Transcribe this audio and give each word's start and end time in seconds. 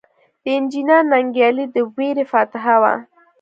د 0.43 0.45
انجنیر 0.57 1.01
ننګیالي 1.11 1.65
د 1.75 1.77
ورېرې 1.91 2.25
فاتحه 2.31 2.75
وه. 2.81 2.93